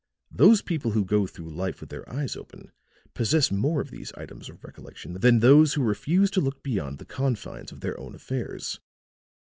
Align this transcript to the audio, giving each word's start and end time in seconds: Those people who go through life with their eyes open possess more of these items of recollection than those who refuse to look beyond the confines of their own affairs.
Those 0.31 0.63
people 0.63 0.93
who 0.93 1.05
go 1.05 1.27
through 1.27 1.51
life 1.51 1.79
with 1.79 1.91
their 1.91 2.11
eyes 2.11 2.35
open 2.35 2.71
possess 3.13 3.51
more 3.51 3.81
of 3.81 3.91
these 3.91 4.11
items 4.13 4.49
of 4.49 4.63
recollection 4.63 5.13
than 5.13 5.41
those 5.41 5.75
who 5.75 5.83
refuse 5.83 6.31
to 6.31 6.41
look 6.41 6.63
beyond 6.63 6.97
the 6.97 7.05
confines 7.05 7.71
of 7.71 7.81
their 7.81 7.99
own 7.99 8.15
affairs. 8.15 8.79